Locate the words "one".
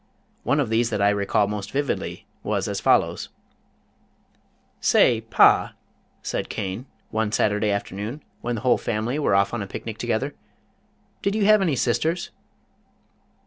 0.41-0.59, 7.11-7.31